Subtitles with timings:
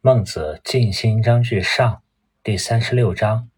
[0.00, 2.04] 孟子尽心章句上
[2.44, 3.50] 第三十六章。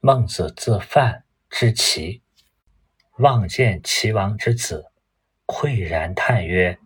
[0.00, 2.20] 孟子自范之齐，
[3.18, 4.90] 望见齐王之子，
[5.46, 6.80] 喟然叹曰：“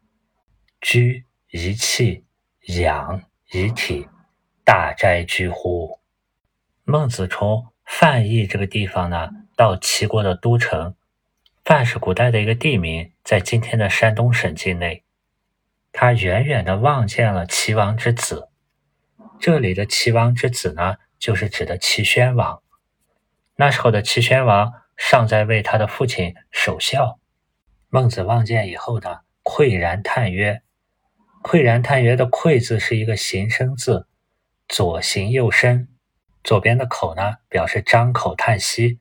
[0.78, 2.26] 居遗气，
[2.66, 4.06] 养遗体，
[4.62, 5.98] 大哉居乎！”
[6.84, 10.94] 孟子从范邑这个地方呢，到齐国的都城。
[11.64, 15.02] 范是古代的一个地名，在今天的山东省境内。
[15.92, 18.50] 他远远地望见了齐王之子。
[19.38, 22.62] 这里的齐王之子呢，就是指的齐宣王。
[23.56, 27.18] 那时候的齐宣王尚在为他的父亲守孝。
[27.88, 30.62] 孟子望见以后呢，喟然叹曰
[31.44, 34.06] ：“喟然叹曰”的“喟”字是一个形声字，
[34.68, 35.88] 左形右声。
[36.42, 38.98] 左边的口呢，表示张口叹息；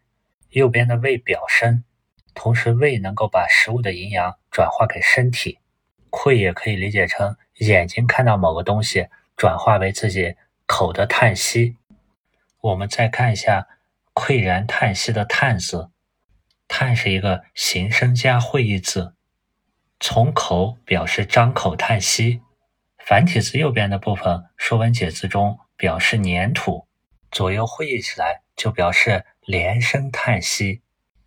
[0.49, 1.84] 右边的胃表声，
[2.34, 5.60] 同时胃能够把食物的营养转化给身体。
[6.12, 9.08] 喟也可以理解成眼睛看到某个东西。
[9.36, 10.36] 转化为自己
[10.66, 11.78] 口的叹息。
[12.62, 13.68] 我们再看一下
[14.16, 15.92] “喟然叹息”的“叹”字
[16.68, 19.14] ，“叹”是一个形声加会意字，
[20.00, 22.42] 从口表示张口叹息。
[22.98, 26.88] 繁体字右边的部分，《说文解字》中表示粘土，
[27.30, 30.82] 左右会意起来就表示连声叹息。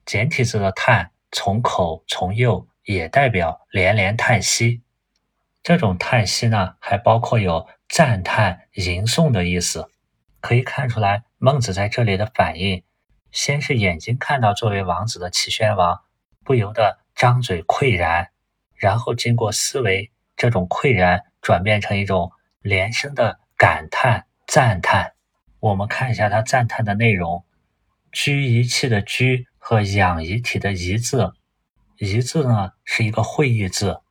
[0.04, 4.82] 简体字的“叹”，从口从右也代表连连叹息。
[5.62, 7.68] 这种叹息呢，还包括有。
[7.88, 9.88] 赞叹、吟诵的意思，
[10.40, 12.84] 可以看出来，孟子在这里的反应，
[13.32, 16.02] 先是眼睛看到作为王子的齐宣王，
[16.44, 18.28] 不由得张嘴喟然，
[18.76, 25.14] 然后经过思维，这种喟然转变成一种连声的感叹、赞叹。
[25.58, 27.44] 我们看一下他赞叹的内容：
[28.12, 31.32] 居遗气的居和养遗体的遗字，
[31.96, 34.02] 遗字呢是一个会意字，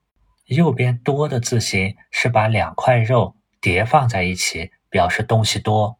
[0.48, 3.36] 右边多的字形是把两块肉。
[3.61, 5.97] 叠放在一起，表示东西多；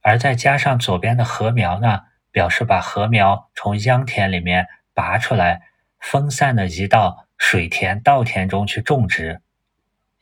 [0.00, 5.62] 而再加上左边的禾苗呢，表示把禾苗从秧田里面拔出来，
[6.00, 9.40] 分散的移到水田、稻田中去种植。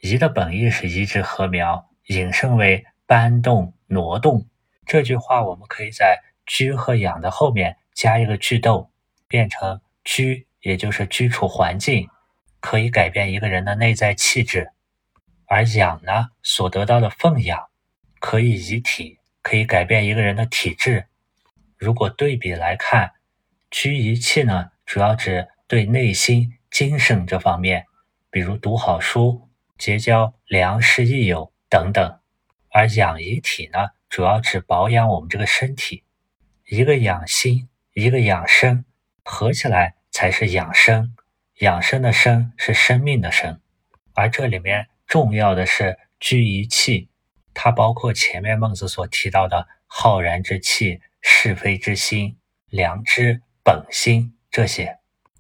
[0.00, 4.46] 移的本意是移植禾苗，引申为搬动、挪动。
[4.86, 8.90] 这句话我们可以在居和养的后面加一个句逗，
[9.28, 12.08] 变成居，也就是居处环境，
[12.60, 14.72] 可以改变一个人的内在气质。
[15.52, 17.70] 而养呢，所得到的奉养，
[18.20, 21.08] 可以遗体，可以改变一个人的体质。
[21.76, 23.14] 如果对比来看，
[23.68, 27.86] 居遗气呢，主要指对内心、精神这方面，
[28.30, 32.20] 比如读好书、结交良师益友等等；
[32.70, 36.04] 而养遗体呢，主要指保养我们这个身体。
[36.68, 38.84] 一个养心，一个养生，
[39.24, 41.16] 合起来才是养生。
[41.58, 43.60] 养生的生是生命的生，
[44.14, 44.86] 而这里面。
[45.10, 47.08] 重要的是居遗气，
[47.52, 52.36] 它包括前面孟子所提到的浩然之气、是非之心、
[52.68, 54.98] 良知本心这些。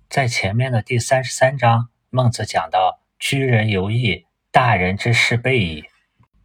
[0.08, 5.84] 在前面的第三十三章，孟子讲到居人有义，大人之事备矣。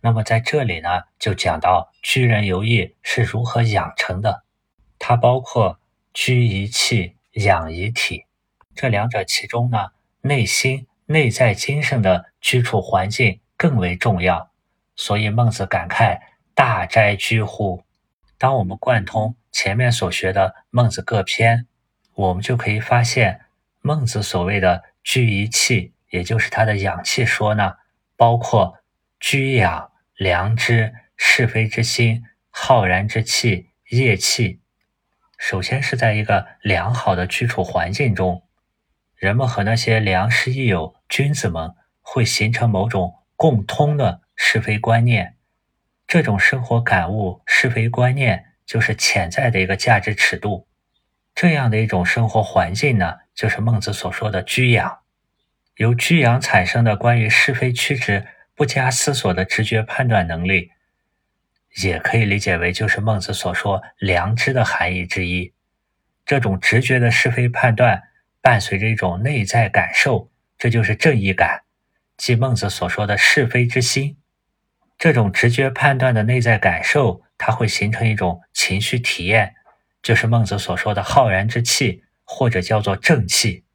[0.01, 4.43] 那么在这里呢，就讲到居人有义是如何养成的。
[4.99, 5.79] 它包括
[6.13, 8.25] 居遗气、养遗体
[8.75, 9.87] 这两者，其中呢，
[10.21, 10.85] 内心。
[11.05, 14.51] 内在精神的居处环境更为重要，
[14.95, 16.19] 所以孟子感慨
[16.55, 17.83] ：“大哉居乎！”
[18.37, 21.67] 当我们贯通前面所学的孟子各篇，
[22.15, 23.41] 我们就可以发现，
[23.81, 27.75] 孟子所谓的居一气，也就是他的养气说呢，
[28.17, 28.79] 包括
[29.19, 34.59] 居养、良知、是非之心、浩然之气、业气。
[35.37, 38.41] 首先是在一个良好的居处环境中。
[39.15, 45.35] 人们和那些良师益友、君子们会形成某种共通的是非观念，
[46.07, 50.67] 这种生活感悟、是非观念就是潜在的一个价值尺度。
[51.33, 54.99] 这样的一种生活环境呢，就是孟子所说的居养。
[55.77, 60.71] 由居养产生的关于是非曲直不加思索的直觉判断能力，
[61.83, 65.53] 也可以理解为就是孟子所说良知的含义之一。
[66.25, 68.03] 这种直觉的是非判断。
[68.41, 71.63] 伴随着一种内在感受，这就是正义感，
[72.17, 74.17] 即孟子所说的是非之心。
[74.97, 79.53] 这种直觉判断的内在感受，它会形成一种情绪体验，
[80.01, 83.65] 就是孟子所说的浩然之气，或者叫做正气。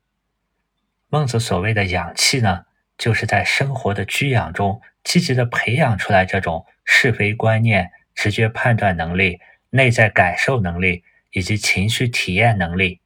[1.09, 2.65] 孟子所谓的养气呢，
[2.97, 13.00] 就是在生活的居养中，积极的培养出来这种是非观念、直觉判断能力、内在感受能力以及情绪体验能力。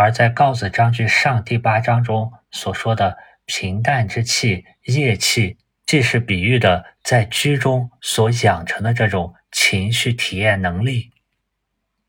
[0.00, 11.10] 而在《告子章句上》第八章中所说的平淡之气、业气，既是比喻的在居中所养成的这种情绪体验能力，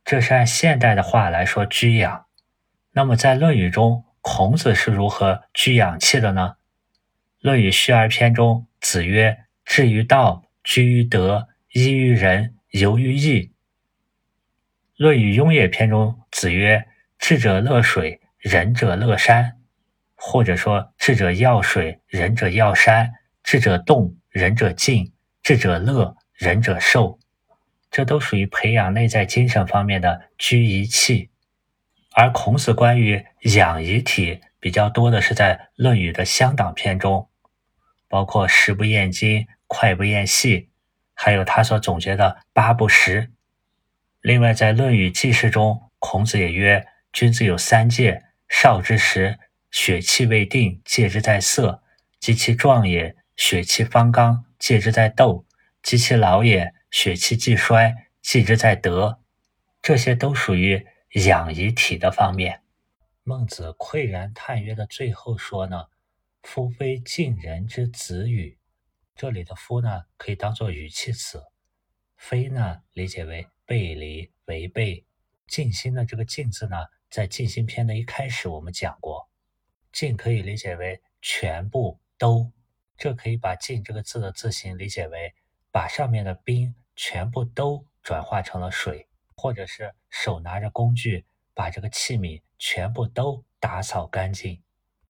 [0.06, 2.28] 这是按现代的话来说居养。
[2.94, 6.54] 那么在《论语》中，孔子是如何居养气的呢？
[7.42, 13.52] 《论语·序而篇》中，子曰：“志于道，居于德，依于仁，游于义。”
[15.04, 16.88] 《论语·雍也篇》中，子曰
[17.22, 19.60] ：“智者乐水，仁者乐山。”
[20.18, 23.14] 或者说：“智者要水，仁者要山。
[23.44, 27.18] 智者动，仁者静；智者乐，仁者寿。”
[27.90, 31.30] 这都属于培养内在精神方面的居一气。
[32.14, 33.26] 而孔子关于
[33.56, 37.30] 养遗体比较多的是在《论语》的乡党篇中。
[38.08, 40.70] 包括食不厌精，脍不厌细，
[41.14, 43.32] 还有他所总结的八不食。
[44.22, 49.38] 另外，在《论语记事》中，孔子也曰：“君子有三戒：少之时，
[49.70, 51.82] 血气未定，戒之在色；
[52.20, 55.46] 及其壮也，血气方刚，戒之在斗；
[55.84, 59.20] 及其老也，血气既衰，戒之在德。”
[59.82, 60.86] 这些都属于
[61.26, 62.62] 养遗体的方面。
[63.24, 65.88] 孟子喟然叹曰的最后说呢？
[66.44, 68.58] 夫非近人之子语，
[69.16, 71.38] 这里的“夫”呢，可以当做语气词
[72.18, 75.06] ；“非”呢，理解为背离、违背。
[75.48, 76.78] 尽心的这个“尽”字呢，
[77.12, 79.30] 在尽心篇的一开始我们讲过
[79.94, 82.52] ，“尽”可以理解为全部都。
[82.98, 85.36] 这可以把“尽”这个字的字形理解为
[85.72, 94.64] 把上面的冰全部都转化成了水，或者是手拿着工具把这个器皿全部都打扫干净。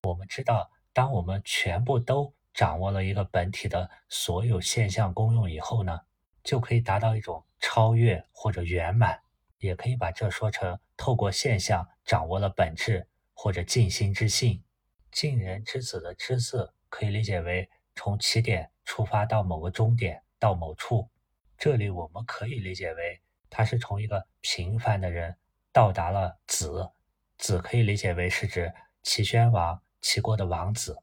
[0.03, 0.69] 我们知道。
[0.93, 6.01] 当我们全部都掌握了一个本体的所有现象功用以后呢，
[6.43, 9.21] 就可以达到一种超越或者圆满，
[9.61, 14.61] 也可以把这说成透过现象掌握了本质或者尽心之性。
[15.09, 21.09] 尽人之子的“之”字可以理解为从起点出发到某个终点到某处，
[21.57, 25.37] 这里我们可以理解为他是从一个平凡的人
[25.71, 26.91] 到达了子，
[27.37, 28.73] 子可以理解为是指
[29.03, 29.81] 齐宣王。
[30.03, 30.97] 齐国的王子，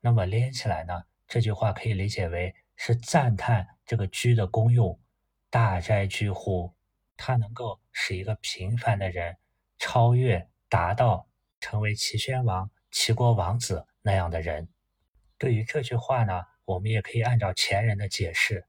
[0.00, 1.02] 那么连起来呢？
[1.28, 4.98] 这句话可以理解为是赞叹这个居的功用。
[5.50, 6.72] 大斋居乎？
[7.20, 9.36] 他能够使一个平凡的人
[9.78, 11.28] 超越、达到
[11.60, 14.68] 成为齐宣王、齐国王子那样的人。
[15.36, 18.66] 对于这句话呢，我们也可以按照前人的解释，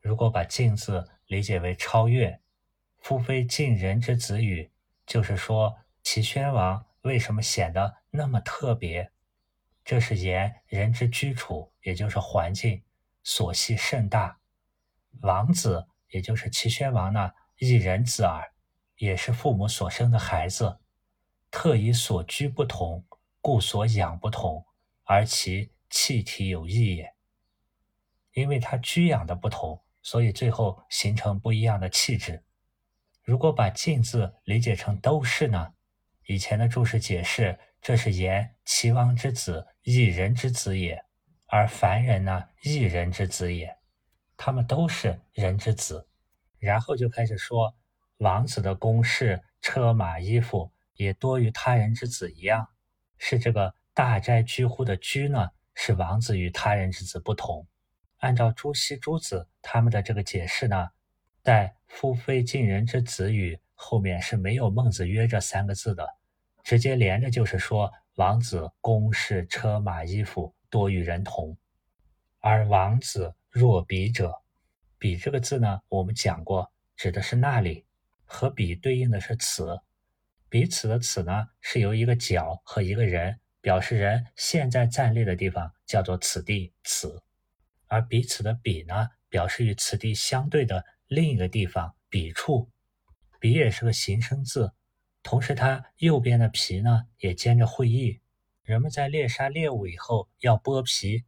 [0.00, 2.40] 如果把“敬”字理解为超越，
[2.98, 4.72] 夫非尽人之子语，
[5.06, 7.98] 就是说齐宣王为什么显得？
[8.10, 9.12] 那么特别，
[9.84, 12.82] 这是言人之居处，也就是环境
[13.22, 14.40] 所系甚大。
[15.20, 18.52] 王子，也就是齐宣王呢，一人子耳，
[18.96, 20.78] 也是父母所生的孩子，
[21.50, 23.04] 特以所居不同，
[23.40, 24.64] 故所养不同，
[25.04, 27.14] 而其气体有异也。
[28.32, 32.44] 因为他居养的不同，所以最后形成不一样的气质。
[33.22, 35.74] 如果把“尽”字理解成都是呢？
[36.26, 37.58] 以前的注释解释。
[37.82, 40.96] 这是言齐王之子，一人之子也；
[41.46, 43.76] 而凡人呢，一人之子也。
[44.36, 46.08] 他们都是人之子。
[46.58, 47.74] 然后就开始说，
[48.18, 52.68] 王子的宫室、车马、衣服也多于他人之子一样。
[53.18, 57.66] 是这个大斋居乎的居呢，是王子与他人之子不同。
[58.18, 60.88] 按照朱熹、朱子他们的这个解释呢，
[61.42, 66.08] 在“夫非近人之子语”后面是没有“孟子曰”这三个字的。
[66.64, 71.56] 直接连着就是说，王子宫室车马衣服多与人同，
[72.40, 74.32] 而王子若彼者，
[75.06, 77.86] 彼这个字呢，我们讲过，指的是那里，
[78.24, 79.78] 和彼对应的是此，
[80.48, 87.22] 彼此的此呢，是由一个角和一个人表示人现在站立的地方，叫做此地此，
[87.86, 92.68] 而彼此的彼呢，表示与此地相对的另一个地方彼处，
[93.38, 94.72] 彼也是个形声字。
[95.22, 98.20] 同时，它右边的皮呢也兼着会意。
[98.64, 101.24] 人们在猎杀猎物以后要剥皮，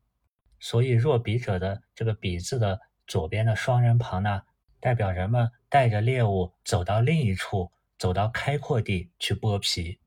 [0.59, 4.43] 所以若彼者的这个彼字的左边的双人旁呢，
[4.79, 9.99] 代表人们带着猎物走到另一处，走到开阔地去剥皮。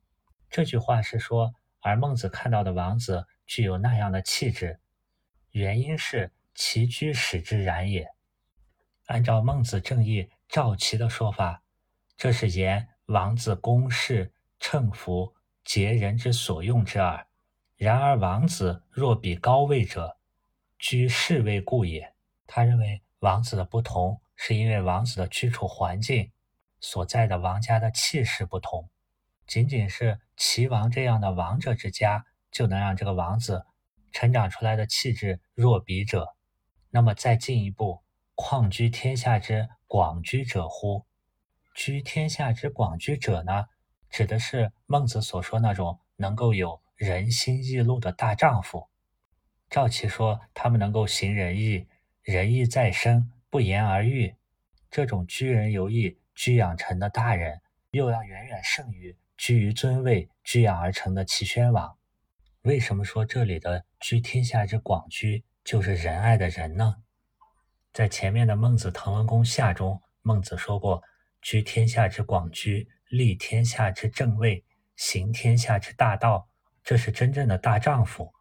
[0.49, 4.79] 这句话是说，而孟子看到的王子具有那样的气质，
[5.49, 8.07] 原因是其居使之然也。
[9.07, 11.63] 按照孟子正义赵齐的说法，
[12.15, 12.87] 这是言。
[13.07, 17.27] 王子宫室乘服，皆人之所用之耳。
[17.75, 20.17] 然而王子若比高位者，
[20.79, 22.13] 居士位故也。
[22.53, 26.33] 他认为王子的不同，是因为王子的居处环境
[26.81, 28.89] 所在的王家的气势不同。
[29.47, 33.65] 仅仅是齐王这样的王者之家，就能让这个王子
[34.11, 36.35] 成长出来的气质若彼者，
[36.89, 38.01] 那么再进一步，
[38.35, 41.05] 况居天下之广居者乎？
[41.73, 43.67] 居天下之广居者呢，
[44.09, 48.89] 指的是孟子所说那种能够有仁心义路的大丈夫。
[49.69, 51.87] 赵齐说他们能够行仁义，
[52.23, 54.35] 仁义在身，不言而喻。
[54.89, 57.61] 这种居人有义、居养成的大人，
[57.91, 61.97] 又要远远胜于居于尊位、居养而成的齐宣王。
[62.61, 66.97] 为什么说这里的居天下之广居就是仁爱的仁呢？
[67.91, 71.01] 在前面的《孟子滕文公下》中，孟子说过
[71.41, 74.63] ：“居天下之广居，立天下之正位，
[74.95, 76.47] 行天下之大道，
[76.83, 78.31] 这是真正的大丈夫。”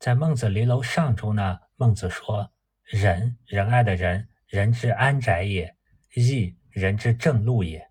[0.00, 2.52] 在《孟子离楼上》中呢，孟子说
[2.88, 5.76] ：“仁，仁爱的仁。”人之安宅也，
[6.14, 7.86] 义人之正路也。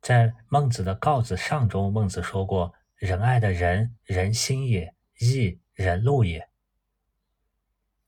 [0.00, 6.48] 在孟子的告子上中，孟子说过：“仁爱的仁，人心也；义人路也。”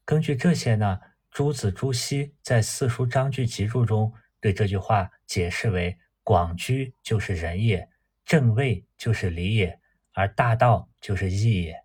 [0.04, 0.98] 根据这些呢，
[1.30, 7.88] 朱子朱熹在《四书章句集注》中对这句话解释为：“广居就是仁也，
[8.25, 9.78] 正位就是礼也，
[10.14, 11.76] 而大道就是义也。”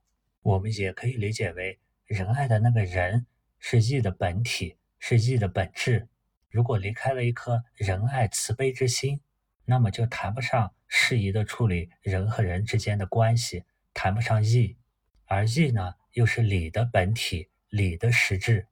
[0.41, 3.27] 我们也可以理解为，仁爱的那个仁
[3.65, 4.75] 是义的本体。
[5.05, 6.07] 是义的本质。
[6.49, 9.19] 如果离开了一颗仁爱慈悲之心，
[9.65, 14.77] 那么就谈不上适宜的处理人和人之间的关系，谈不上义。
[15.25, 18.67] 而义呢，又是礼的本体，礼的实质。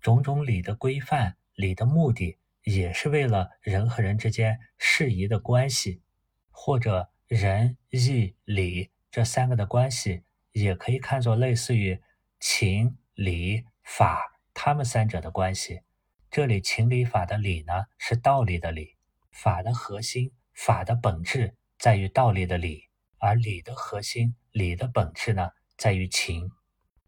[0.00, 6.02] 种种礼的规范，礼的目的，也是为了人和人之间适宜的关系，
[6.50, 12.00] 或者仁义礼这三个的关系，也可以看作类似于
[12.40, 14.34] 情理法。
[14.52, 15.82] 他们三者的关系，
[16.30, 18.96] 这里情理法的理呢，是道理的理，
[19.30, 26.50] 法的核心，法的本质在于道理的理，而理的核心，理的本质呢，在于情。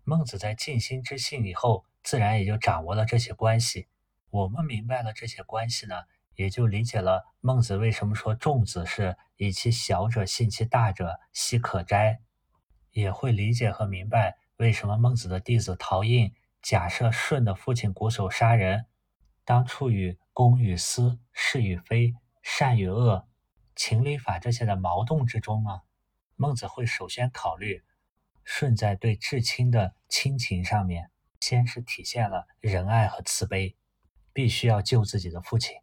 [0.04, 3.88] 孟子在尽心之性以后，自然也就掌握了这些关系。
[4.30, 5.96] 我们明白了这些关系呢，
[6.36, 12.20] 也就理解了孟子为什么说仲子是以其小者信其大者，奚可摘，
[12.92, 16.32] 也会理解和明白为什么孟子的弟子陶印。
[16.62, 18.86] 假设舜的父亲瞽叟杀人，
[19.44, 23.26] 当处于公与私、是与非、善与恶、
[23.74, 25.80] 情理法这些的矛盾之中呢？
[26.36, 27.82] 孟子会首先考虑
[28.44, 33.76] 舜在对至亲的亲情上面，先是体现了仁爱和慈悲，
[34.32, 35.80] 必须要救自己的父亲；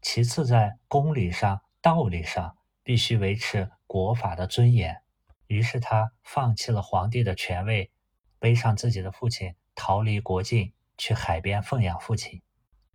[0.00, 5.02] 其次在公理上、道理上，必须维持国法的尊严。
[5.46, 7.90] 于是他放弃了皇帝的权位，
[8.38, 9.54] 背上自己的父亲。
[9.74, 12.42] 逃离国境，去海边奉养父亲，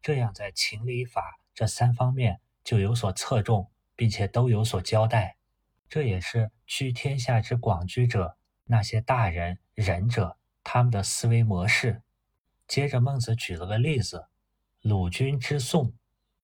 [0.01, 5.37] 这样在情理法这三方面就有所侧重，并且都有所交代。
[5.89, 12.01] 这也是居天下之广居者那些大人仁者他们的思维模式。
[12.67, 14.27] 接着，孟子举了个例子：
[14.81, 15.93] 鲁军之宋，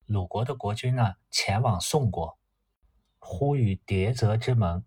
[0.06, 2.38] 鲁国的国君呢前往宋国，
[3.18, 4.84] 呼吁叠泽之门。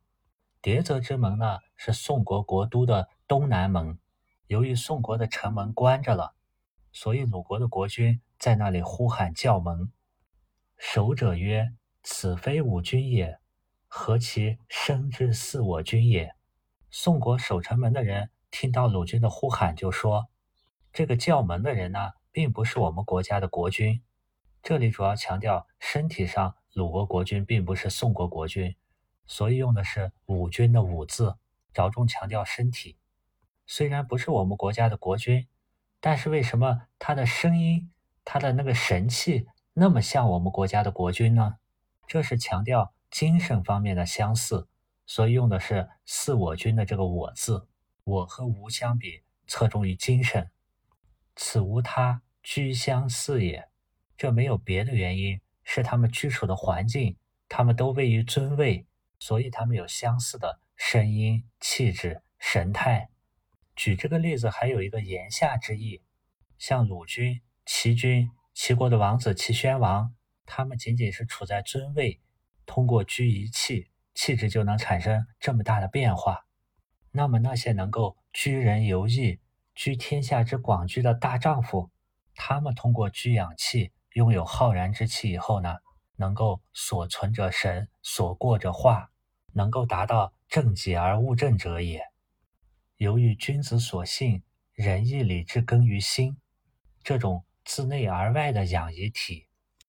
[0.60, 4.00] 叠泽之门呢是宋国国都的东南门。
[4.48, 6.34] 由于宋国的城门关着了，
[6.94, 9.92] 所以鲁国的国君在那里呼喊叫门。
[10.78, 13.40] 守者曰：“此非吾君也，
[13.88, 16.34] 何其生之似我君也？”
[16.90, 20.30] 宋国守城门的人听到鲁军的呼喊，就说
[20.94, 24.02] ：“这个叫门的人呢，并不是我们国家的国君。”
[24.64, 28.76] 这里主要强调身体上，鲁国国君并不是宋国国君，
[29.26, 31.36] 所以用的是“武君”的“武”字，
[31.74, 32.98] 着重强调身体。
[33.68, 35.46] 虽然不是我们国家的国君，
[36.00, 37.92] 但是为什么他的声音、
[38.24, 41.58] 他的那个神气那么像我们国家的国君呢？
[42.08, 44.70] 这是强调精神方面的相似，
[45.06, 47.68] 所以用的是“似我君”的这个“我”字。
[48.06, 50.50] 我和吾相比，侧重于精神。
[51.36, 53.68] 此无他，居相似也。
[54.18, 57.18] 这没有别的原因，是他们居处的环境，
[57.50, 58.88] 他们都位于尊位，
[59.20, 63.10] 所以他们有相似的声音、气质、神态。
[63.78, 66.02] 举这个例子还有一个言下之意，
[66.58, 70.16] 像鲁军、齐军、齐国的王子齐宣王，
[70.48, 72.20] 他们仅仅是处在尊位，
[72.66, 76.48] 通过居一气，气质就能产生这么大的变化。
[77.12, 79.40] 那么那些能够居人游义、
[79.76, 81.92] 居天下之广居的大丈夫，
[82.34, 85.76] 他们通过居养气，拥有浩然之气以后呢，
[86.16, 89.12] 能够所存者神，所过者化，
[89.54, 92.02] 能够达到正己而物正者也。
[92.98, 94.42] 由于君子所信，
[94.74, 96.38] 仁义礼智根于心，
[97.04, 99.46] 这种自内而外的养一体，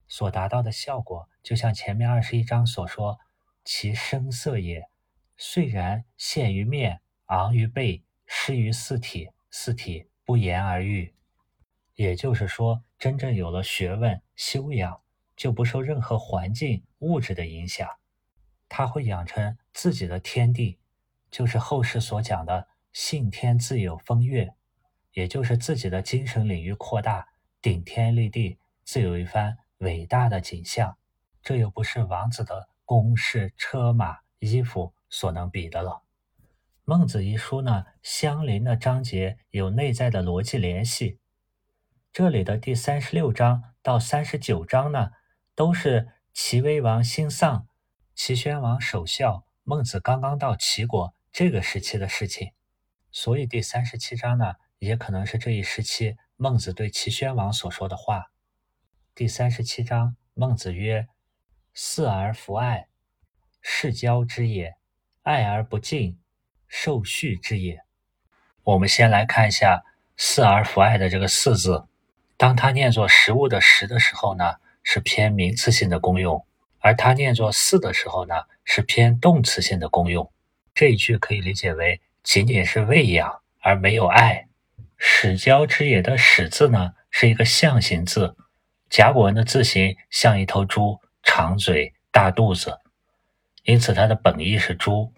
[0.07, 3.19] 所达到的效果，就像前面二十一章所说
[3.65, 4.91] ：“其声色也，
[5.39, 11.15] 虽然现于面，昂于背，失于四体，四体不言而喻。
[11.95, 15.01] 也就是说，真正有了学问修养，
[15.35, 17.89] 就不受任何环境物质的影响，
[18.69, 20.79] 他会养成自己的天地，
[21.31, 22.69] 就是后世所讲的
[23.01, 24.55] “信天自有风月”，
[25.15, 27.29] 也就是自己的精神领域扩大，
[27.63, 30.99] 顶天立地，自有一番伟大的景象。
[31.41, 36.03] 这又不是王子的宫室、车马、衣服所能比的了。
[36.85, 41.21] 孟子一书呢，相邻的章节有内在的逻辑联系。
[42.13, 45.13] 这里的第三十六章到三十九章呢，
[45.55, 47.69] 都是齐威王新丧，
[48.17, 52.51] 齐宣王守孝，孟子刚刚到齐国这个时期的事情。
[53.11, 58.31] 所以第三十七章呢，也可能是这一时期孟子对齐宣王所说的话。
[59.15, 61.09] 第三十七章，孟子曰。
[61.81, 62.89] 四而弗爱，
[63.61, 64.73] 是交之也；
[65.23, 66.19] 爱而不敬，
[66.67, 67.85] 受序之也。
[68.65, 69.85] 我们先来看一下
[70.19, 71.87] “四而弗爱”的这个“四”字，
[72.37, 76.45] 当它念作食物的“食”的时候呢，是偏名词性的功用；
[76.81, 78.35] 而它念作“四”的时候呢，
[78.65, 80.33] 是偏动词性的功用。
[80.75, 84.49] 这一句可以理解为仅仅是喂养而没有爱。
[84.99, 88.37] 始交之也的“始”字呢，是一个象形字，
[88.91, 91.01] 甲骨文的字形像一头猪。
[91.23, 92.81] 长嘴大肚子，
[93.65, 95.15] 因此它的本意是猪。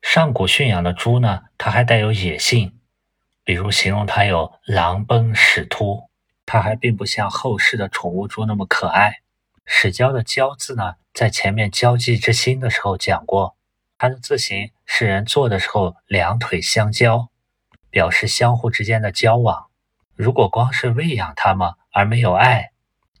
[0.00, 2.72] 上古驯养的猪呢，它还带有野性，
[3.44, 6.08] 比如形容它有狼奔矢突。
[6.46, 9.20] 它还并不像后世的宠物猪那么可爱。
[9.66, 13.56] 始交的交字呢，在前面交际之心的时候讲过，
[14.04, 17.30] 它的字形是人坐的时候两腿相交，
[17.88, 19.68] 表示相互之间的交往。
[20.14, 22.72] 如果光是喂养它们而没有爱。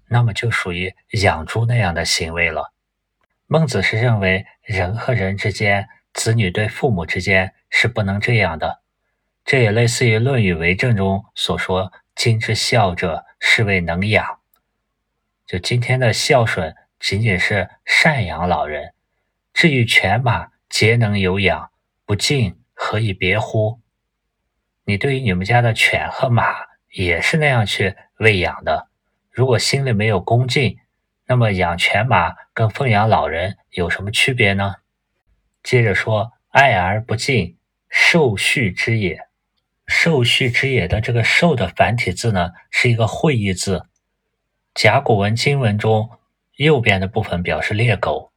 [0.08, 2.74] 那么就属于养猪那样的行为了。
[3.46, 8.82] 孟子是认为人和人之间，子女对父母之间是不能这样的。
[9.42, 14.38] 这也类似于《论语为政》中所说：“今之孝者，是谓能养。”
[15.48, 18.92] 就今天的孝顺，仅仅是赡养老人。
[19.54, 21.70] 至于犬马，节能有养，
[22.04, 23.80] 不敬，何以别乎？
[24.84, 26.54] 你对于你们家的犬和马，
[26.92, 28.88] 也是那样去喂养的。
[29.30, 30.78] 如果心里没有恭敬，
[31.26, 34.76] 那么养犬马跟奉养老人有什么区别呢？
[35.62, 37.56] 接着说，爱而不敬，
[37.88, 39.20] 受序之也。
[39.86, 43.86] 受序之也的这个“受”的繁体字呢，是一个会意字。
[44.74, 46.10] 甲骨文经文中，
[46.56, 48.32] 右边的部分表示猎狗，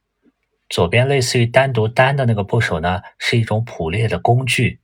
[0.68, 4.80] 左边类似于单独单的那个部首呢，是一种捕猎的工具。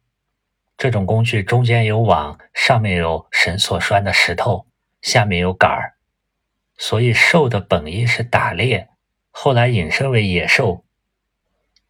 [0.77, 4.67] 这种工具中间有网，上面有绳索拴的石头，
[5.03, 5.95] 下面有杆儿。
[6.77, 8.89] 所以，兽的本意是打猎，
[9.31, 10.85] 后来引申为野兽；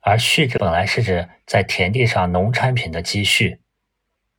[0.01, 3.61] 而畜本来是指在田地上农产品的积蓄，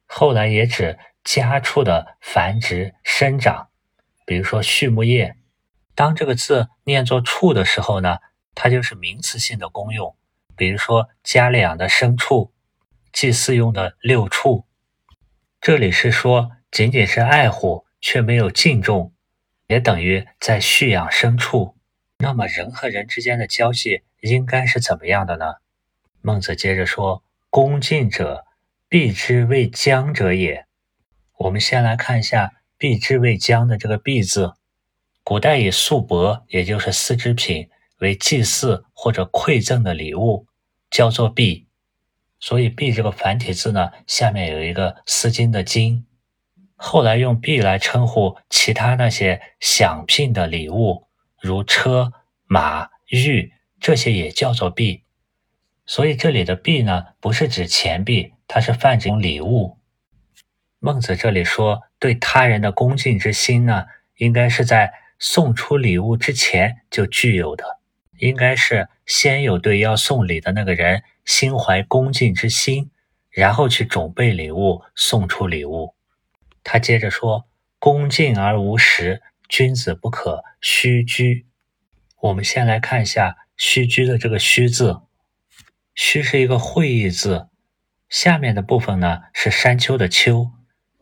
[0.05, 3.69] 后来也指家畜的繁殖生长。
[4.25, 5.35] 比如说畜牧业，
[5.95, 8.19] 当这个字念作畜的时候呢，
[8.55, 10.15] 它就是名词性的功用。
[10.55, 12.51] 比如说家里养的牲畜，
[13.13, 14.65] 祭祀用的六畜。
[15.61, 19.11] 这里是说仅仅是爱护，却没有敬重。
[19.67, 21.75] 也等于在蓄养牲畜。
[22.19, 25.55] 那么人和人之间的交际应该是怎么样的呢？
[26.21, 28.45] 孟子接着说：“恭敬者，
[28.87, 30.67] 必之谓将者也。”
[31.37, 34.53] 我们先来看一下“必之谓将”的这个“必”字。
[35.23, 40.47] 古代以素帛，也就是丝织品，为祭祀或者馈赠的礼物，
[40.89, 41.67] 叫做“币”。
[42.39, 46.03] 所以“币”这个繁体字呢，下面有一个丝巾的“巾”。
[46.77, 51.07] 后来用币来称呼其他那些享聘的礼物，
[51.39, 52.11] 如车
[52.45, 55.03] 马玉，这些也叫做币。
[55.85, 59.77] 所以这里的币呢，不是指钱币，它是泛指礼物。
[60.79, 63.85] 孟子这里说，对他人的恭敬之心呢，
[64.17, 67.79] 应该是在送出礼物之前就具有的，
[68.19, 72.91] 应该是先有对要送礼的那个人心怀恭敬之心，
[73.29, 75.95] 然后去准备礼物，送出礼物。
[76.63, 77.47] 他接着说
[77.77, 81.45] ：“恭敬而无实，君子不可虚居。”
[82.21, 85.01] 我们先来看一下“虚居”的这个“虚”字
[85.93, 87.47] ，“虚”是一个会意字，
[88.09, 90.51] 下面的部分呢是山丘的“丘”，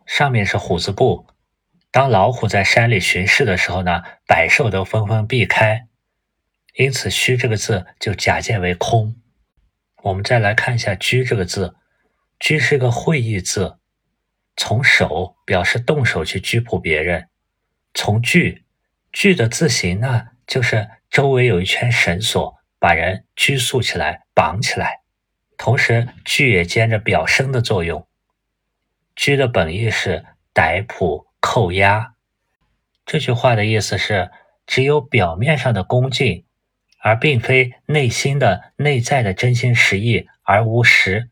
[0.06, 1.28] 上面是虎字部。
[1.92, 5.88] 当老虎在山里巡视的时候呢，百兽都纷纷避开，
[6.74, 9.16] 因此“虚”这个字就假借为空。
[10.04, 11.76] 我们再来看一下“居”这个字
[12.40, 13.78] ，“居”是个会意字。
[14.56, 17.28] 从手表示动手去拘捕别人，
[17.94, 18.64] 从拘
[19.12, 25.02] 拘的字形呢，就是周围有一圈绳索，把人拘束起来、绑起来。
[25.58, 28.08] 同时，拘也兼着表声的作用。
[29.16, 32.14] 居的本意是逮捕、扣押。
[33.06, 34.30] 这句话的意思是，
[34.68, 36.46] 只有表面上的恭敬，
[37.04, 41.30] 而并非内心的内在的真心实意而无实。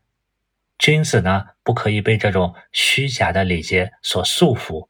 [0.78, 4.88] 君子呢，不可以被这种虚假的礼节所束缚。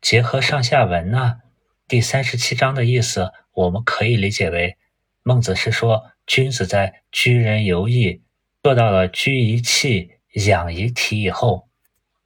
[0.00, 1.40] 结合上下文呢，
[1.86, 4.76] 第三十七章的意思，我们可以理解为，
[5.22, 8.22] 孟子是说，君子在居人游义，
[8.62, 10.12] 做到了居一气，
[10.46, 11.68] 养一体以后，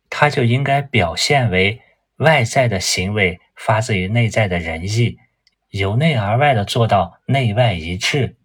[0.08, 1.80] 他就应该表现为
[2.16, 3.40] 外在的行为。
[3.62, 5.18] 发自于内在的仁义，
[5.70, 8.36] 由内而外的做到内外一致，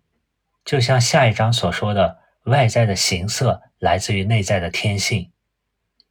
[0.64, 5.32] 就像下一章所说的，外在的形色来自于内在的天性。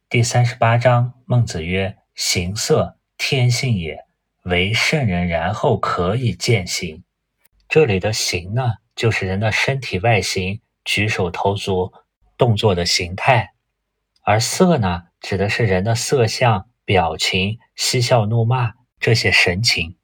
[0.09, 4.05] 第三十八章，孟子曰：“形色天性也，
[4.43, 7.03] 为圣人然后可以见形。”
[7.69, 11.93] 这里的形呢，就是人的身体外形、举手投足、
[12.37, 13.51] 动作的形态；
[14.21, 18.73] 而色呢，指的是人的色相、表情、嬉笑怒骂。
[18.97, 19.94] 这些神情，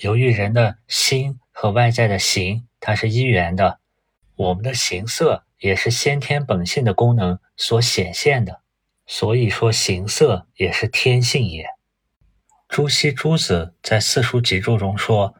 [0.00, 3.80] 由于人的心和外在的形它是一元的，
[4.36, 8.60] 我们的形色也是先天本性的功能所显现的，
[9.06, 11.66] 所以说形色也是天性也。
[12.68, 15.34] 朱熹朱子在《四书集注》中说：“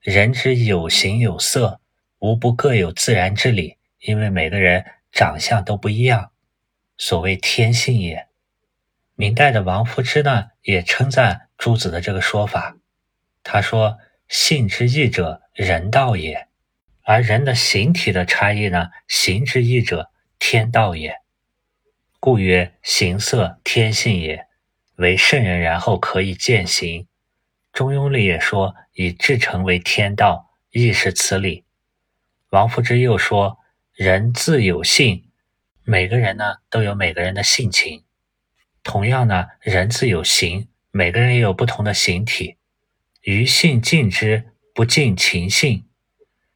[0.00, 1.80] 人之有形有色，
[2.18, 6.32] 无不各有自然之理，因为每个人长相都不一样，
[6.96, 8.26] 所谓天性也。”
[9.14, 11.46] 明代的王夫之呢，也称赞。
[11.58, 12.78] 朱子的这个说法，
[13.42, 13.98] 他说
[14.28, 16.46] ：“性之异者，人道也；
[17.02, 21.16] 而人的形体的差异呢，形之异者，天道也。
[22.18, 24.46] 故曰：形色天性也，
[24.96, 27.06] 为圣人，然后可以见形。”
[27.72, 31.64] 中庸里也说：“以至诚为天道，亦是此理。”
[32.50, 33.58] 王夫之又说
[33.94, 35.30] ：“人自有性，
[35.84, 38.04] 每个人呢都有每个人的性情。
[38.82, 42.56] 同样呢，人自有形。”每个人也有不同的形体，
[43.22, 45.86] 于性尽之，不尽情性。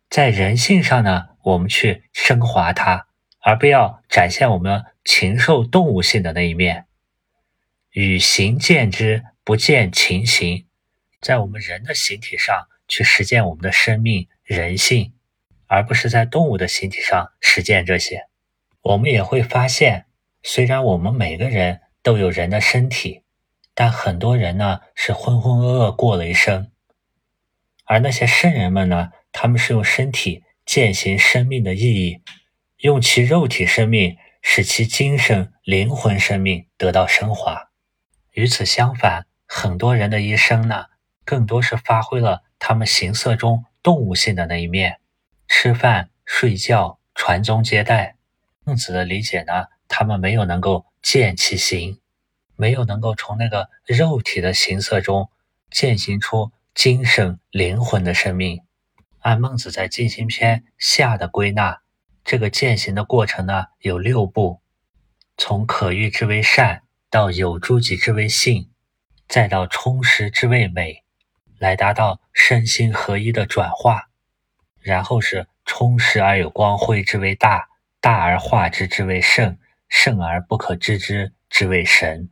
[0.08, 3.06] 在人性上呢，我们去升华它，
[3.40, 6.86] 而不要展现我们禽兽动物性的那一面。
[7.90, 10.66] 与形见之，不见情形。
[11.20, 15.12] 在我们人的形体上去实践我们的生命人性，
[15.66, 18.26] 而不是在动物的形体上实践这些。
[18.80, 20.06] 我们也会发现，
[20.42, 23.23] 虽然我们每个人都有人的身体。
[23.74, 26.70] 但很多人呢是浑浑噩噩过了一生，
[27.84, 32.22] 而那些圣人们呢，他们是用身体践行生命的意义，
[32.78, 37.70] 用其肉体生命使其精神灵魂生命得到升华。
[38.30, 40.86] 与此相反，很多人的一生呢，
[41.24, 44.98] 更多是发挥了他们行色中动物性的那一面，
[45.48, 48.16] 吃饭、睡觉、传宗接代。
[48.64, 52.00] 孟子的理解呢，他们没有能够见其形。
[52.56, 55.30] 没有能够从那个肉体的形色中
[55.70, 58.62] 践行出精神灵魂的生命。
[59.20, 61.80] 按孟子在《静心篇》下的归纳，
[62.24, 64.60] 这个践行的过程呢有六步：
[65.36, 68.70] 从可欲之为善，到有诸己之为性，
[69.26, 71.02] 再到充实之为美，
[71.58, 74.10] 来达到身心合一的转化。
[74.80, 77.68] 然后是充实而有光辉之为大，
[78.02, 82.28] 大而化之之为圣，圣而不可知之之为神。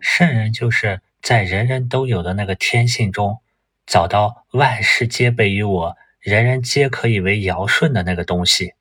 [0.00, 3.40] 圣人就是在人人都有的那个天性中，
[3.86, 8.74] 找到万事皆备于我，人人皆可以为尧舜的那个东西，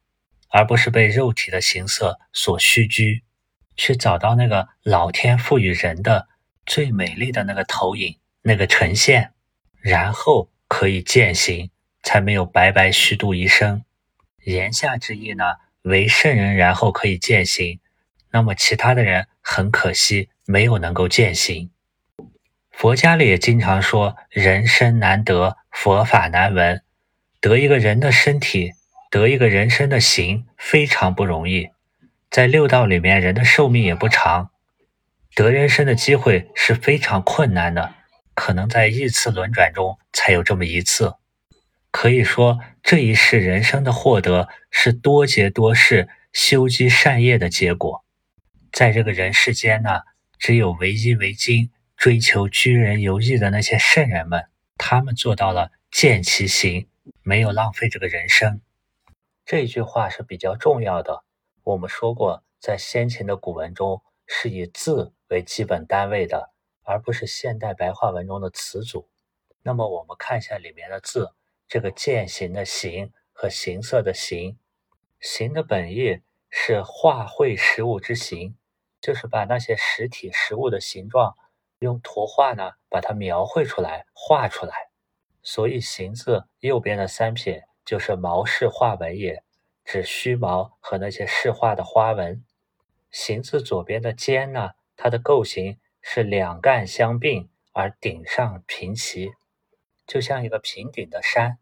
[0.49, 3.23] 而不是被肉体的形色所虚居，
[3.75, 6.27] 去找到那个老天赋予人的
[6.65, 9.31] 最美丽的那个投影、那个呈现，
[9.81, 11.69] 然后可以践行，
[12.03, 13.83] 才没有白白虚度一生。
[14.45, 15.43] 言下之意呢，
[15.81, 17.79] 为圣人，然后可以践行。
[18.31, 20.29] 那么其他的人很可惜。
[20.51, 21.69] 没有能够践行，
[22.71, 26.81] 佛家里也经常说人生难得，佛法难闻。
[27.39, 28.71] 得一个人的身体，
[29.11, 31.69] 得一个人生的形，非常不容易。
[32.31, 34.49] 在六道里面，人的寿命也不长，
[35.35, 37.93] 得人生的机会是非常困难的，
[38.33, 41.13] 可能在亿次轮转中才有这么一次。
[41.91, 48.03] 可以说，这一世人生的获得是多劫多世修积善业的结果。
[48.71, 50.08] 在这个人世间呢。
[50.39, 54.47] 只有唯一为精，追求居人游义的那些圣人们，
[54.77, 56.87] 他们做到了见其行，
[57.21, 58.61] 没有浪费这个人生。
[59.45, 61.25] 这句话是比较重要的。
[61.63, 66.51] 我们说过，在先秦的古文中是以字为基本单位的，
[66.83, 69.09] 而不是现代白话文中的词组。
[69.63, 71.33] 那么我们看一下里面的字，
[71.67, 74.57] 这个践行的行和形色的形，
[75.19, 78.55] 行的本意是化会实物之行。
[79.01, 81.35] 就是把那些实体实物的形状
[81.79, 84.89] 用图画呢把它描绘出来、画出来。
[85.41, 89.43] 所以“形”字右边的三撇就是毛饰画纹也，
[89.85, 92.43] 指虚毛和那些饰画的花纹。
[93.09, 99.31] “形”字左边的“尖”呢，它的构型是两干相并而顶上平齐，
[100.05, 101.57] 就像一个平顶的山。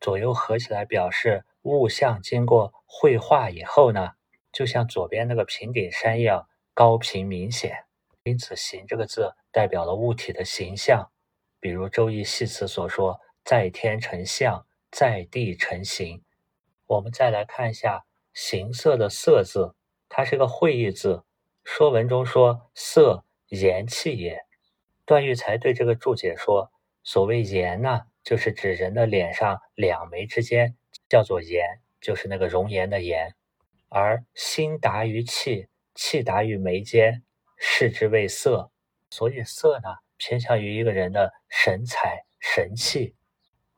[0.00, 4.12] 左右合起来表示物象经过绘画以后呢，
[4.50, 7.84] 就像左边那个平顶山一样高频明显。
[8.24, 11.10] 因此“形”这个字代表了物体的形象。
[11.60, 16.22] 比如《周易》系辞所说：“在天成象，在地成形。”
[16.86, 19.74] 我们再来看一下“形色”的“色”字，
[20.08, 21.16] 它是个会意字。
[21.62, 24.44] 《说文》中说：“色，言气也。”
[25.06, 26.72] 段玉裁对这个注解说
[27.04, 30.76] ：“所谓言呢，就是指人的脸上两眉之间
[31.10, 33.34] 叫做颜，就是那个容颜的颜。
[33.90, 37.22] 而心达于气，气达于眉间，
[37.56, 38.70] 视之为色。
[39.10, 43.16] 所以色呢？”偏向于一个人的神采神气。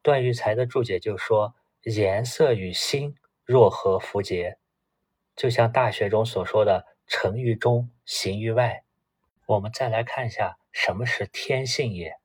[0.03, 4.59] 段玉裁的注解就说：“颜色与心若合符节，
[5.35, 8.85] 就像《大学》中所说的‘成于中，形于外’。”
[9.49, 12.17] 我们再来看一下什么是天性也。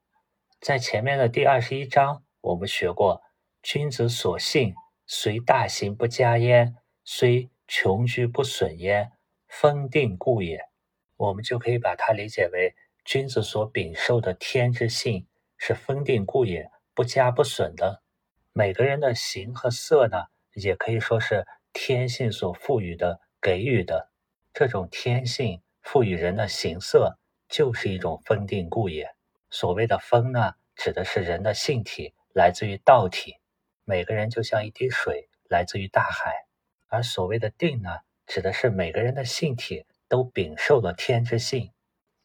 [0.59, 3.23] 在前面的第二十一章，我们学过
[3.63, 4.75] ：“君子所性，
[5.07, 6.75] 虽大行不加焉，
[7.05, 9.13] 虽穷居不损焉，
[9.51, 10.59] 风定故也。”
[11.17, 12.73] 我们就可以把它理解为。
[13.03, 15.25] 君子所禀受的天之性
[15.57, 18.03] 是封定故也，不加不损的。
[18.53, 24.11] 每个人的形和色呢，也可以说是天性所赋予的、给予的。
[24.53, 27.17] 这种天性赋予人的形色，
[27.49, 29.09] 就是一种封定故也。
[29.49, 33.37] 所谓的风呢，指的是人的性体来自于道体，
[33.83, 36.31] 每个人就像一滴水来自于大海；
[36.87, 37.89] 而所谓的定呢，
[38.31, 41.69] 指的是每个人的性体都禀受了天之性。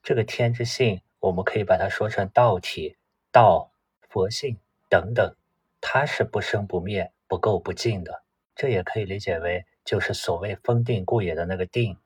[0.05, 2.97] 这个天之性，我们可以把它说成道体、
[3.33, 3.73] 道、
[4.09, 4.57] 佛性
[4.89, 5.35] 等等，
[5.81, 8.23] 它是不生不灭、不垢不净的。
[8.55, 11.99] 这也可以理解为，就是所谓封定故也的那个定。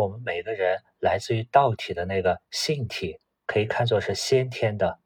[0.00, 4.98] 我们每个人来自于道体的那个性体，可以看作是先天的；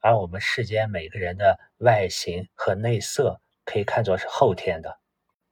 [0.00, 4.98] 而我们世间每个人的外形和内色，可以看作是后天的。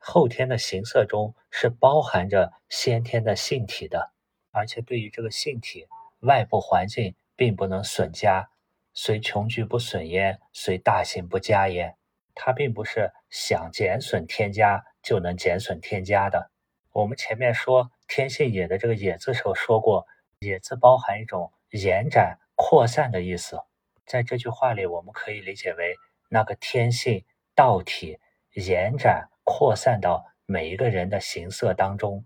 [0.04, 4.12] 后天的形色中是包含着先天的性体的，
[4.50, 5.86] 而且对于这个性体。
[6.20, 8.48] 外部环境并不能损加，
[8.92, 11.96] 虽穷居不损焉，虽大行不加焉。
[12.32, 16.50] 它并不是想减损添加就能减损添加的。
[16.92, 20.06] 我们前面说天性也的这个也字时候说过，
[20.38, 23.60] 也字包含一种延展、扩散的意思。
[24.06, 25.96] 在这句话里，我们可以理解为
[26.28, 27.24] 那个天性
[27.56, 28.20] 道体
[28.54, 32.24] 延展、扩散到每一个人的形色当中，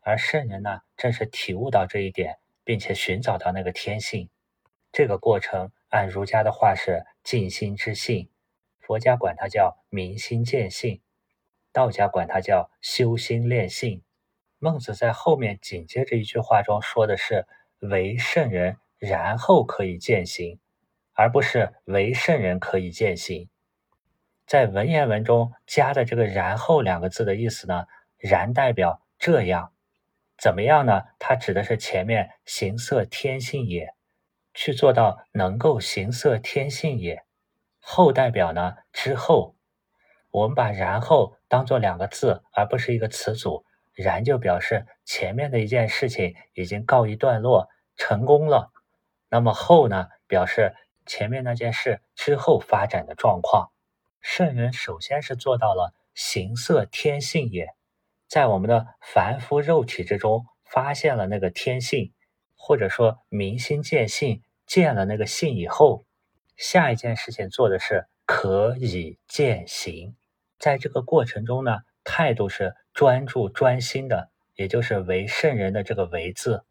[0.00, 2.38] 而圣人呢，正是体悟到这一点。
[2.64, 4.30] 并且寻找到那个天性，
[4.92, 8.30] 这个过程按儒家的话是静心之性，
[8.78, 11.02] 佛家管它叫明心见性，
[11.72, 14.04] 道家管它叫修心炼性。
[14.60, 17.48] 孟子在后面紧接着一句话中说的是
[17.80, 20.60] 为圣人，然后可以践行，
[21.14, 23.48] 而不是为圣人可以践行。
[24.46, 27.86] 在文言文中加的这个“然后”两个字的意思呢？
[28.18, 29.72] 然代表这样。
[30.38, 31.02] 怎么样呢？
[31.18, 33.94] 它指的是前面形色天性也，
[34.54, 37.22] 去做到能够形色天性也。
[37.78, 39.56] 后代表呢之后，
[40.30, 43.64] 我们把然后当做两个字，而不是一个词组。
[43.94, 48.72] 然就表示前面的一件事情已经告一段落，成功了。
[49.28, 50.74] 那么后呢，表示
[51.04, 53.70] 前面那件事之后发展的状况。
[54.22, 57.74] 圣人首先是做到了形色天性也。
[58.28, 62.12] 在我们的凡夫肉体之中，发现了那个天性，
[62.56, 66.04] 或者说明心见性，见了那个性以后，
[66.56, 70.16] 下一件事情做的是可以见行。
[70.58, 76.64] 在这个过程中呢，态度是专注专心的，也就是为圣人的这个为字。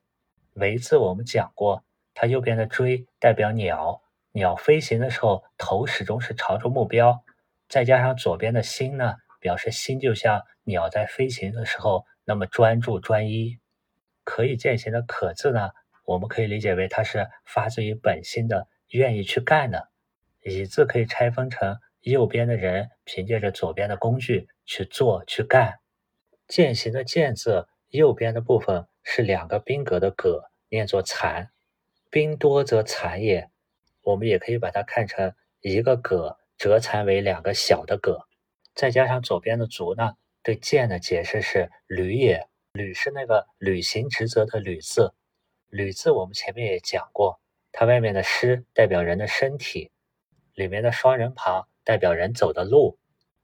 [0.54, 1.84] 为字我们讲过，
[2.14, 7.24] 它右边的锥代表鸟，鸟飞行的时候头始终是朝着目标，
[7.71, 9.15] 再加上左边的心呢。
[9.41, 13.57] 表示心就像鸟在飞行的时候那么专注专一，
[14.23, 15.71] 可以践行的“可”字呢，
[16.05, 19.89] 我们可以理解为它是发自于本心的，愿意去干的。
[20.45, 25.79] “以”字可以拆分成右边的人凭借着左边的工具去做去干。
[26.47, 31.49] 践行的“践”字右边的部分是两个宾格的“戈”，念作残。
[32.12, 33.49] 宾多则残也，
[34.03, 38.28] 我们也可以把它看成一个“戈”折残为两个小的“戈”。
[38.76, 45.15] 再加上左边的“足”呢，对“剑”的解释是“履也”，“履”是那个履行职责的“履”字，
[45.69, 49.91] 履字我们前面也讲过，它外面的师代表人的身体，
[50.54, 53.00] 里面的双人旁代表人走的路，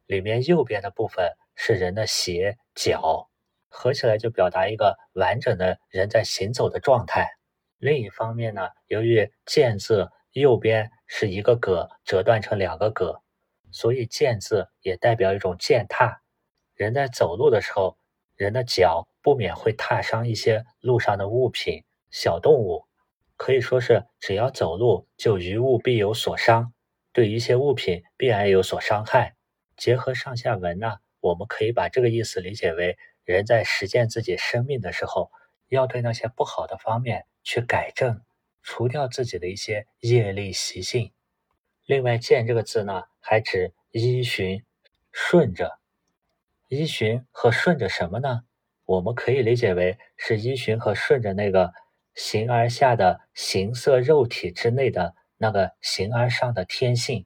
[0.06, 3.32] 里面右边的部分是人的鞋脚，
[3.68, 7.32] 合起来就表达一个完整的人在行走的状态。
[7.80, 13.22] 另一方面呢，由于剑字右边是一个戈折断成两个戈，
[13.72, 16.22] 所以见字也代表一种践踏。
[16.76, 17.98] 人在走路的时候，
[18.36, 22.86] 人的脚不免会踏伤一些路上的物品、小动物，
[23.36, 26.74] 可以说是只要走路就于物必有所伤，
[27.12, 29.36] 对一些物品必然有所伤害。
[29.76, 35.32] 结合上下文呢，我们可以把这个意思理解为人在实践自己生命的时候，
[35.68, 37.26] 要对那些不好的方面。
[37.50, 38.22] 去改正，
[38.68, 41.14] 除掉自己的一些业力习性。
[41.86, 44.62] 另外，“见”这个字呢，还指依循、
[45.14, 45.80] 顺着。
[46.68, 48.42] 依循和顺着什么呢？
[48.84, 51.74] 我们可以理解为是依循和顺着那个
[52.14, 57.26] 形而下的形色肉体之内的那个形而上的天性。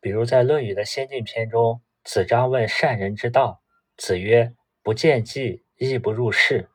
[0.00, 3.62] 比如在《论语》的先进篇中，子张问善人之道，
[3.96, 6.68] 子曰：“不见计，亦不入世。”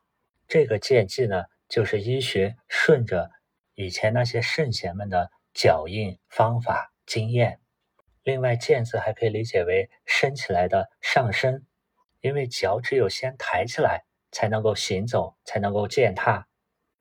[0.48, 1.44] 这个“见计”呢？
[1.66, 3.30] 就是依循顺着
[3.74, 7.60] 以前那些圣贤们的脚印、方法、经验。
[8.22, 11.66] 另外，健字还可以理解为升起来的上升，
[12.20, 16.46] 因为脚只有先抬起来，才能够行走，才能够践踏，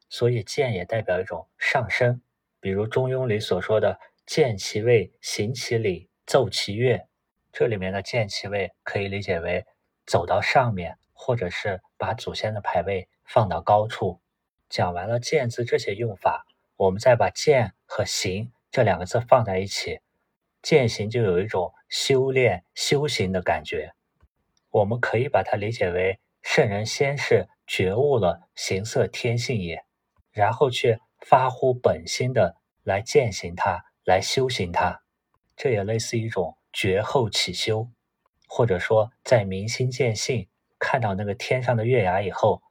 [0.10, 2.22] 所以健也代表一种上升。
[2.60, 7.08] 比如《中庸》里所说的“见其位，行其礼，奏其乐”，
[7.54, 9.66] 这里面的“见其位”可以理解为
[10.06, 14.22] 走到上面，或者是把祖先的牌位放到高处。
[14.70, 16.46] 讲完了“见”字这些用法，
[16.84, 20.02] 我们再把“见”和“行”这两个字放在一起
[20.62, 23.94] ，“践行”就有一种修炼、修行的感觉。
[24.70, 29.86] 我们可以把它理解为圣人先是觉悟了行色天性也，
[30.34, 35.04] 然后去发乎本心的来践行它，来修行它。
[35.56, 37.88] 这也类似一种觉后起修，
[38.50, 42.62] 或者说在明心见性，看到那个天上的月牙以后。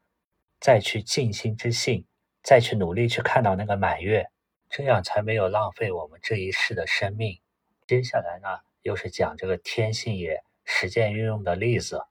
[0.60, 2.06] 再去静心之性，
[2.42, 4.26] 再去努力去看到那个满月，
[4.68, 7.40] 这样才没有浪费我们这一世的生命。
[7.86, 8.48] 接下来呢，
[8.82, 12.04] 又是讲这个天性也实践运用的例子。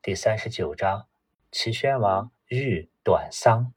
[0.00, 1.08] 第三十九章，
[1.50, 3.72] 齐宣王欲短丧。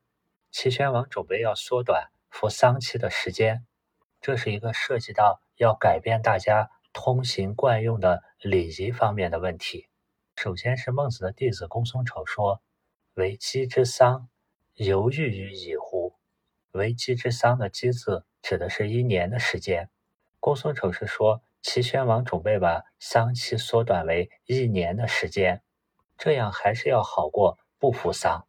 [0.52, 3.66] 齐宣王准备要缩短服丧期的时间，
[4.22, 9.88] 这是一个涉及到要改变大家通行惯用的礼仪方面的问题。
[10.36, 12.62] 首先是孟子的弟子公孙丑说。
[13.14, 14.28] 为姬之丧，
[14.74, 15.74] 犹豫于已？
[16.76, 19.90] 为姬之丧的“姬”字指的是一年的时间。
[20.40, 25.64] 公孙丑是说，齐宣王准备把丧期缩短为一年的时间，
[26.18, 28.46] 这样还是要好过不服丧。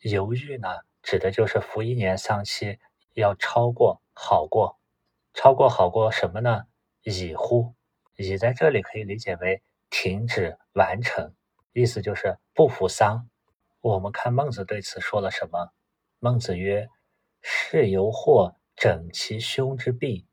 [0.00, 0.68] 犹豫呢，
[1.02, 2.78] 指的就是服一年丧期
[3.14, 4.78] 要超过好过，
[5.34, 6.64] 超过好过什么呢？
[7.02, 7.74] 已乎？
[8.16, 11.34] 已在这里可以理解为停止完成，
[11.72, 13.28] 意思就是不服丧。
[13.80, 15.70] 我们看孟子对此说了什么？
[16.18, 16.88] 孟子曰
[17.42, 20.26] ：“是由或整其胸之臂，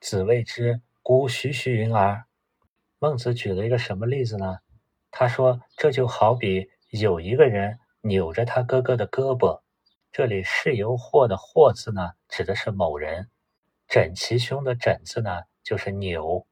[0.00, 2.24] 子谓之孤徐徐云儿。”
[2.98, 4.58] 孟子举了一个什么例子呢？
[5.10, 9.62] 他说：“这就好比有一个人扭着他哥哥的胳膊。”
[10.12, 13.24] 这里“是由或”的“或”字呢，指的是某人
[13.88, 16.46] ；“整其胸”的“整”字呢，就是扭。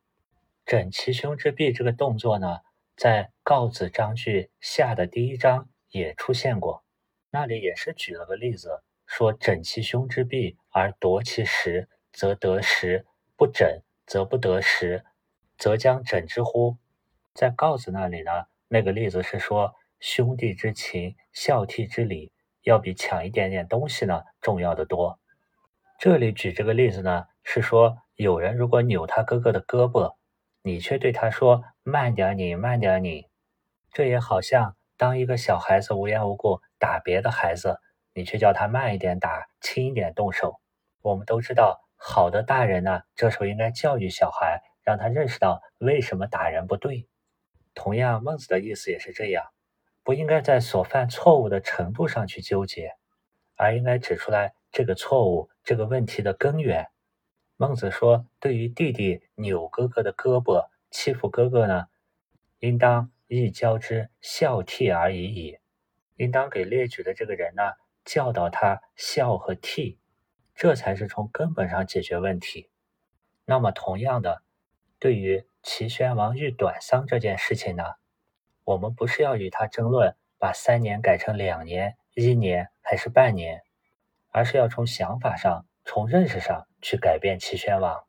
[0.65, 2.61] 整其胸之臂这个动作呢，
[2.97, 5.69] 在《告子章句下》的第一章。
[5.91, 6.85] 也出现过，
[7.31, 13.05] 那里也是举了个例子，说整其胸之臂而夺其食，则得食；
[13.37, 13.67] 不整
[14.07, 15.05] 则不得食，
[15.57, 16.77] 则将整之乎？
[17.35, 18.31] 在告子那里呢，
[18.69, 25.19] 那个例子是说兄弟之情、孝悌之礼，要比抢一点点东西呢重要的多。
[25.99, 30.17] 这里举这个例子呢，是说有人如果扭他哥哥的胳膊，
[30.63, 33.27] 你却对他说慢点你，慢点你，
[33.91, 34.77] 这也好像。
[34.97, 37.79] 当一个小孩子无缘无故打别的孩子，
[38.19, 40.61] 你却叫他慢一点打，轻一点动手。
[41.03, 47.07] 我们都知道，好的大人呢，这时候应该教育小孩，让他认识到为什么打人不对。
[47.75, 49.45] 同样，孟子的意思也是这样，
[50.03, 52.97] 不应该在所犯错误的程度上去纠结，
[53.55, 56.89] 而应该指出来这个错误、这个问题的根源。
[57.57, 61.87] 孟子说，对于弟弟扭哥哥的胳膊、欺负哥哥呢，
[62.59, 63.13] 应当。
[63.31, 65.59] 亦教之孝悌而已矣，
[66.17, 67.63] 应当给列举的这个人呢
[68.09, 69.99] 教导他孝和悌，
[70.55, 72.71] 这才是从根本上解决问题。
[73.45, 74.43] 那么同样的，
[74.99, 77.85] 对于齐宣王欲短丧这件事情呢，
[78.65, 83.61] 我们不是要与他争论把三年改成两年、一年还是半年，
[84.31, 88.05] 而是要从想法上、从认识上去改变齐宣王，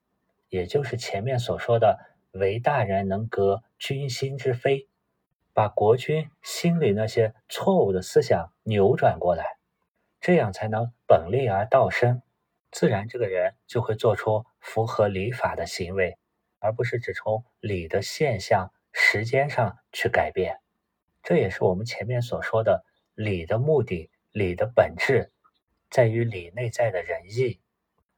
[0.47, 1.99] 也就是前面所说的
[2.31, 4.87] “唯大人能革君心之非”，
[5.51, 9.58] 把国君心里那些错误的思想扭转过来，
[10.21, 12.21] 这样才能本立而道生，
[12.71, 16.17] 自然这个人就会做出符合礼法的行为，
[16.59, 20.59] 而不是只从礼的现象、时间上去改变。
[21.23, 25.31] 这也是我们前面所说的礼的目的、礼的本质。
[25.89, 27.59] 在于礼内在的仁义。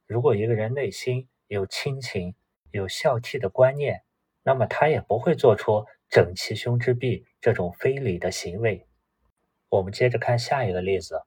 [0.06, 2.34] 如果一个人内心有亲情、
[2.70, 4.02] 有孝悌的观念，
[4.42, 8.86] 那么他也不会做出整其胸之臂这种非礼的行为。
[9.70, 11.22] 我们接着看下一个例子：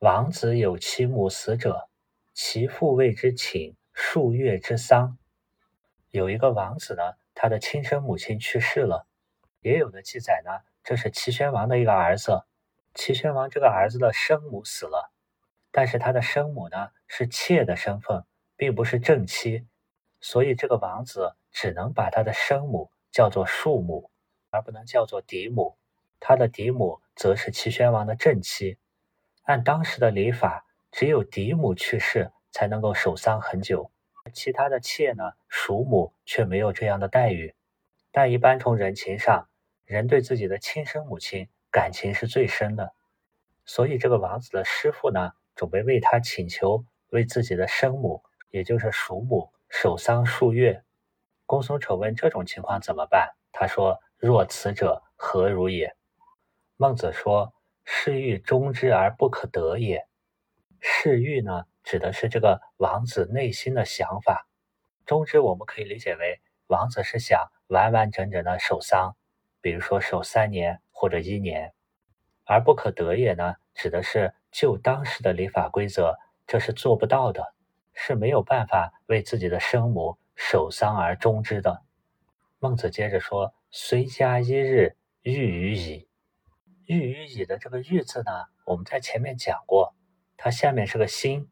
[0.00, 1.90] 王子有其母死者，
[2.32, 5.18] 其父为之请数月之丧。
[6.08, 7.02] 有一个王子呢，
[7.34, 9.06] 他的亲生母亲去世了。
[9.60, 12.44] 也有的记载呢，这是齐宣王的一个儿子。
[12.94, 15.12] 齐宣王这个儿子的生母死了。
[15.70, 18.24] 但是他的生母呢是妾的身份，
[18.56, 19.66] 并不是正妻，
[20.22, 24.10] 所以这个王子只能把他的生母叫做庶母，
[24.48, 25.76] 而不能叫做嫡母。
[26.18, 28.78] 他的嫡母则是齐宣王的正妻。
[29.50, 33.90] 按当时的礼法，只有嫡母去世才能够守丧很久，
[34.32, 37.56] 其他的妾呢，庶母却没有这样的待遇。
[38.12, 39.48] 但一般从人情上，
[39.84, 42.94] 人对自己的亲生母亲感情是最深的，
[43.64, 45.32] 所以这个王子的师傅呢。
[45.56, 50.82] 准备为他请求，为自己的生母，也就是叔母守丧数月。
[51.44, 53.34] 公孙丑问这种情况怎么办？
[53.52, 55.94] 他说：“若此者何如也？”
[56.78, 57.52] 孟子说
[57.92, 60.06] ：“是欲终之而不可得也。”
[60.78, 64.46] 是欲呢，指的是这个王子内心的想法。
[65.04, 69.16] 终之，我们可以理解为王子是想完完整整的守丧，
[69.60, 71.74] 比如说守三年或者一年。
[72.44, 74.32] 而不可得也呢，指的是。
[74.52, 77.54] 就当时的礼法规则，这是做不到的，
[77.94, 81.84] 是没有办法为自己的生母守丧而终之的。
[82.58, 86.08] 孟子接着说：“虽加一日，欲于矣。
[86.90, 89.94] ”“欲于矣”的这个“欲”字呢，我们在前面讲过，
[90.36, 91.48] 它下面是个心，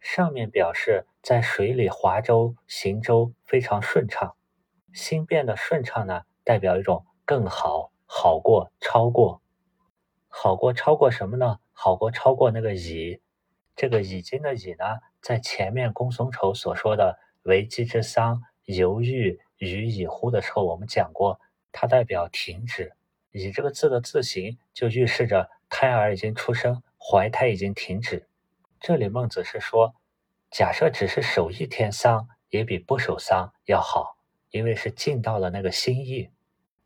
[0.00, 4.36] 上面表示在水里划舟行舟非常顺畅。
[4.92, 9.40] 心变得顺畅呢，代表一种更好、好过、超过。
[10.28, 11.58] 好过、超过什么呢？
[11.72, 13.22] 好过超过那个已，
[13.74, 14.84] 这个已经的已呢，
[15.22, 21.40] 在前面公孙丑所说的为姬之丧，犹豫于已乎的时候，我们讲过，
[21.72, 22.92] 它代表停止。
[23.32, 28.28] 以这个字的字形就预示着胎儿已经出生，怀胎已经停止。
[28.78, 29.94] 这里孟子是说，
[30.50, 34.16] 假设只是守一天丧，也比不守丧要好，
[34.50, 36.30] 因为是尽到了那个心意。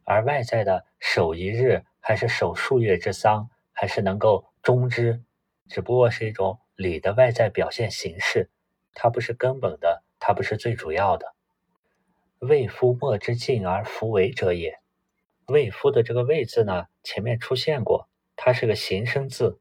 [0.05, 4.47] 而外在的守一日，还是守数月之丧，还是能够。
[4.63, 5.23] 终之，
[5.69, 8.51] 只不过是一种礼的外在表现形式，
[8.95, 11.37] 它不是根本的，它不是最主要的。
[12.41, 14.81] 未夫莫之敬而弗为者也。
[15.47, 19.59] 未夫的这个未字呢，前面出现过，它是个形声字，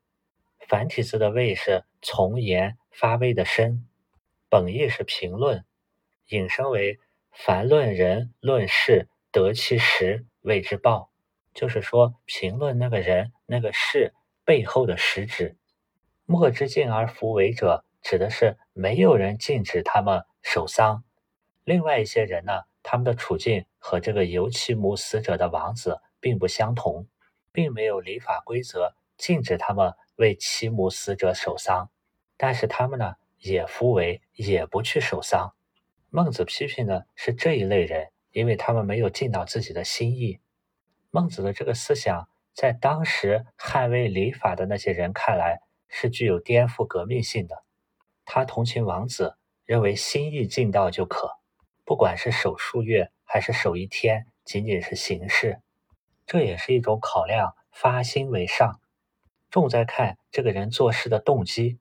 [0.68, 3.88] 繁体字的未是从言发微的声，
[4.50, 5.66] 本意是评论，
[6.28, 7.00] 引申为
[7.32, 11.12] 凡论人论事得其实谓之报，
[11.54, 14.14] 就是说评论那个人那个事。
[14.48, 15.58] 背后的实质，
[16.28, 21.04] 莫之敬而弗为者，指的是没有人禁止他们守丧。
[21.64, 27.08] 另外一些人呢，他们的处境和这个由其母死者的王子并不相同，
[27.52, 31.90] 并没有礼法规则禁止他们为其母死者守丧，
[32.38, 35.56] 但是他们呢，也夫为，也不去守丧。
[36.12, 40.40] 孟子批评的是这一类人，因为他们没有尽到自己的心意。
[41.10, 42.30] 孟子的这个思想。
[42.56, 45.60] 在当时捍卫礼法的那些人看来，
[45.90, 47.66] 是具有颠覆革命性的。
[48.24, 51.30] 他同情王子，认为心意尽到就可，
[51.86, 55.62] 不管是守数月还是守一天，仅仅是形式。
[56.26, 58.82] 这也是一种考量，发心为上，
[59.52, 61.78] 重在看这个人做事的动机，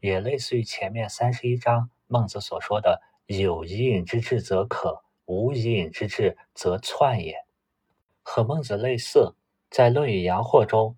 [0.00, 7.46] 也类似于前面三十一章孟子所说的“有以隐之志则可，无以隐之志则篡也”，
[8.22, 9.34] 和孟子类似。
[9.70, 10.96] 在《论语阳货》中，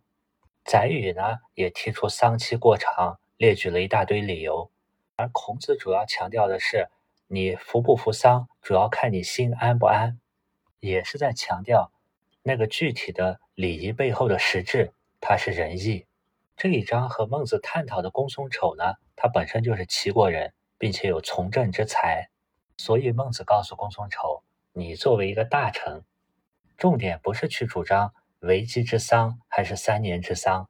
[0.64, 4.70] 宰予呢也提出丧期过长，列举了一大堆理由。
[5.16, 6.88] 而孔子主要强调的是，
[7.32, 10.18] 你服不服丧，主要看你心安不安，
[10.80, 11.92] 也是在强调
[12.42, 16.06] 那个具体的礼仪背后的实质，它是仁义。
[16.56, 22.28] 这一章和孟子探讨的公孙丑呢，他本身就是齐国人，并且有从政之才，
[22.76, 26.02] 所以孟子告诉公孙丑，你作为一个大臣，
[26.76, 28.12] 重点不是去主张。
[28.40, 30.68] 为基之丧还是三年之丧，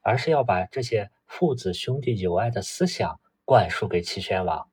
[0.00, 4.68] 而是要把这些父子兄弟友爱的思想灌输给齐宣王。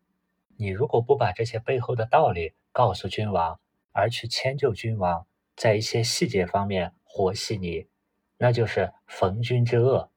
[0.64, 3.60] 你如果不把这些背后的道理告诉君王，
[3.92, 7.90] 而去迁就君王，在一些细节方面和稀泥，
[8.38, 10.10] 那就是逢君之恶。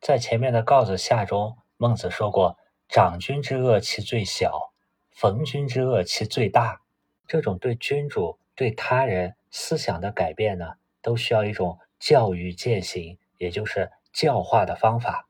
[0.00, 2.58] 在前面的告子下中，孟子说过
[2.90, 4.72] ：“长君之恶其最小，
[5.12, 6.80] 逢君之恶其最大。”
[7.28, 15.28] 这种对君主、对他人思想的改变呢，都需要一种教育践行，也就是教化的方法，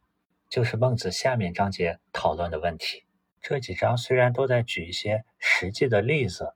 [0.49, 3.05] 就是孟子下面章节讨论的问题。
[3.43, 6.55] 这几章虽然都在举一些实际的例子，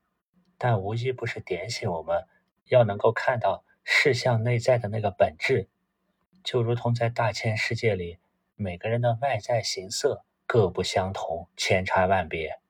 [0.58, 2.26] 但无一不是点醒我们
[2.66, 5.68] 要能够看到事项内在的那个本质。
[6.42, 8.18] 就如同在大千世界里，
[8.54, 12.60] 每个人的外在形色各不相同，千差万别，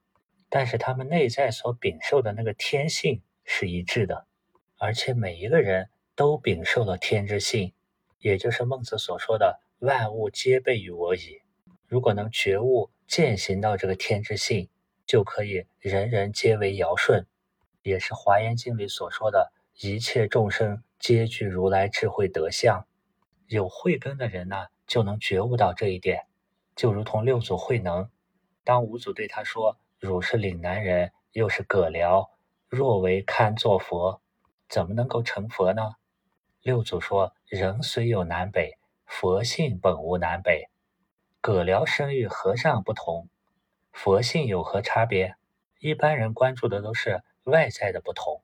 [0.48, 4.28] 但是他们内在所禀受的那个天性是一致的，
[4.78, 7.74] 而且每一个人都禀受了天之性，
[8.20, 11.42] 也就是孟子所说的“万物皆备于我矣”。
[11.88, 12.90] 如果能觉悟。
[13.06, 14.68] 践行到这个天之性，
[15.06, 17.26] 就可以人人皆为尧舜，
[17.82, 22.86] 也是《华严经》里所说的一切众生皆具如来智慧德相。
[23.46, 26.26] 有慧根的人呢，就能觉悟到这一点。
[26.74, 28.10] 就如同六祖慧能，
[28.64, 32.30] 当五祖对他说：“汝是岭南人，又是葛辽，
[32.68, 34.20] 若为堪作佛，
[34.68, 35.96] 怎么能够成佛呢？”
[36.62, 40.68] 六祖说：“人虽有南北，佛性本无南北。”
[41.46, 43.28] 葛辽生与和尚不同，
[43.92, 45.34] 佛性有何差别？
[45.78, 48.42] 一般人关注的都是外在的不同，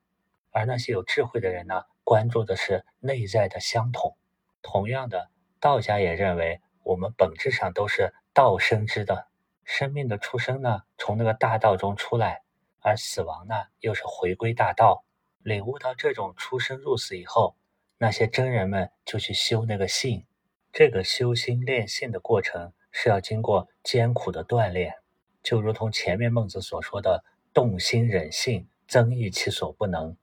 [0.51, 4.19] 而那些有智慧的人呢，关注的是内在的相同。
[4.61, 5.31] 同样的，
[5.61, 9.29] 道家也认为我们本质上都是道生之的，
[9.65, 12.43] 生命的出生呢，从那个大道中出来，
[12.81, 15.07] 而死亡呢，又是回归大道。
[15.43, 17.57] 领悟到这种出生入死以后，
[17.97, 20.27] 那些真人们就去修那个性，
[20.71, 22.75] 这个修心练性的过程。
[22.91, 24.95] 是要经过艰苦的锻炼，
[25.43, 27.25] 就如同前面孟子所说的
[27.55, 30.17] “动心忍性，增益其所不能”，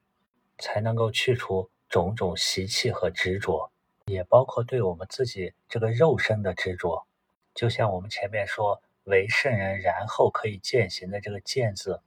[0.59, 3.71] 才能够去除种种习气和执着，
[4.05, 7.07] 也包括对我们自己这个肉身的执着。
[7.53, 12.01] 就像我们前面说“为圣人，然后可以践行”的这个“践”字，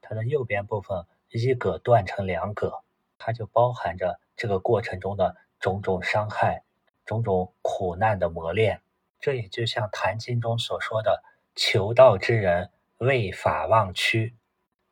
[0.00, 2.82] 它的右边部分一葛断成两葛，
[3.18, 6.62] 它就包含着这个过程中的种种伤害、
[7.04, 8.80] 种种苦难的磨练。
[9.24, 11.24] 这也就像《坛经》中所说的
[11.56, 14.34] ：“求道之人为法忘躯，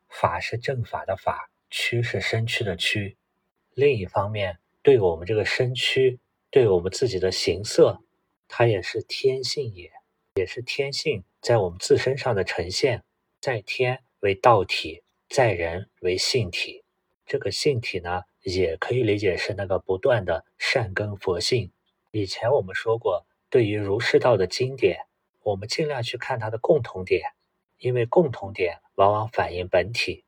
[0.08, 3.18] 法是正法的法，躯是身躯的躯。
[3.74, 6.18] 另一方面，对我们这个身躯，
[6.50, 8.00] 对我们自己的形色，
[8.48, 9.92] 它也是天性也，
[10.36, 13.04] 也是天性在我们自身上的呈现。
[13.38, 16.82] 在天为道体，在人为性体。
[17.26, 21.70] 这个性体呢，也可以理解是那个不断的善根佛性。
[22.12, 25.00] 以前我们说过。”对于儒释道的经典，
[25.42, 27.32] 我们尽量去看它的共同点，
[27.76, 30.24] 因为共同点往往反映本体。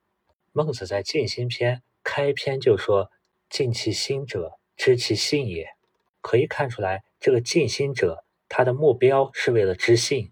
[0.53, 3.11] 孟子在《静心篇》开篇就说
[3.49, 5.71] ：“静其心者，知其性也。”
[6.21, 10.31] 可以看出来，这个静心者，他的目标是为了知性，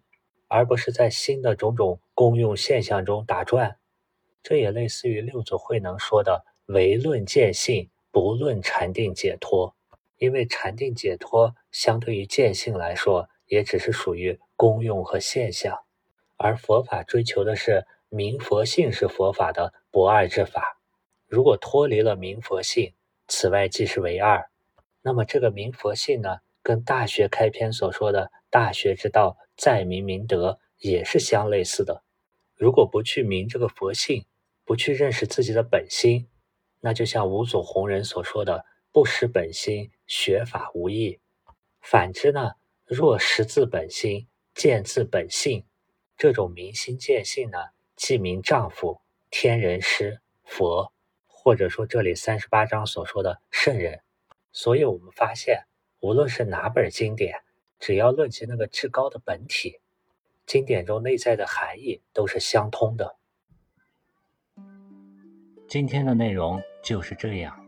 [0.48, 3.78] 而不是在心的种种功用现象中打转。
[4.42, 9.74] 这也类似于六祖慧能说的：“唯论见性，不论禅定解脱。”
[10.22, 15.76] 因为禅定解脱相对于见性来说，也只是属于功用和现象，
[16.36, 20.78] 而佛法追求的是明佛性是佛法的不二之法。
[21.26, 22.94] 如果脱离了明佛性，
[23.26, 24.48] 此外即是为二。
[25.02, 32.04] 那么这个明佛性呢，跟《大学》开篇所说的“大学之道，在明明德”也是相类似的。
[32.54, 34.24] 如果不去明这个佛性，
[34.64, 36.28] 不去认识自己的本心，
[36.78, 38.66] 那就像五祖弘忍所说的。
[38.92, 41.18] 不识本心，学法无益。
[41.80, 42.52] 反之呢，
[42.84, 45.64] 若识自本心，见自本性，
[46.16, 47.58] 这种明心见性呢，
[47.96, 50.92] 即名丈夫、天人师、佛，
[51.26, 54.02] 或者说这里三十八章所说的圣人。
[54.52, 55.64] 所以，我们发现，
[56.00, 57.40] 无论是哪本经典，
[57.78, 59.80] 只要论及那个至高的本体，
[60.44, 63.16] 经典中内在的含义都是相通的。
[65.66, 67.61] 今天的内容就是这样。